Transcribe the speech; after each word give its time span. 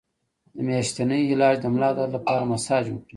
د 0.55 0.57
میاشتنۍ 0.67 1.21
ناروغۍ 1.25 1.55
د 1.59 1.65
ملا 1.73 1.89
درد 1.97 2.11
لپاره 2.15 2.49
مساج 2.51 2.85
وکړئ 2.89 3.09